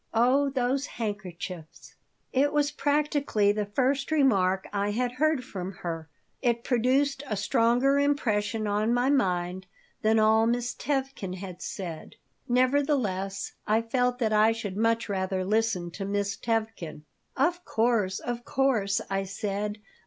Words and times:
Oh, 0.15 0.49
those 0.49 0.87
handkerchiefs!" 0.97 1.93
It 2.33 2.51
was 2.51 2.71
practically 2.71 3.51
the 3.51 3.67
first 3.67 4.09
remark 4.09 4.67
I 4.73 4.89
had 4.89 5.11
heard 5.11 5.43
from 5.45 5.73
her. 5.83 6.09
It 6.41 6.63
produced 6.63 7.21
a 7.27 7.37
stronger 7.37 7.99
impression 7.99 8.65
on 8.65 8.95
my 8.95 9.11
mind 9.11 9.67
than 10.01 10.17
all 10.17 10.47
Miss 10.47 10.73
Tevkin 10.73 11.35
had 11.35 11.61
said. 11.61 12.15
Nevertheless, 12.49 13.53
I 13.67 13.83
felt 13.83 14.17
that 14.17 14.33
I 14.33 14.53
should 14.53 14.75
much 14.75 15.07
rather 15.07 15.45
listen 15.45 15.91
to 15.91 16.03
Miss 16.05 16.35
Tevkin 16.35 17.03
"Of 17.37 17.63
course, 17.63 18.19
of 18.19 18.43
course," 18.43 19.01
I 19.07 19.23
said. 19.23 19.77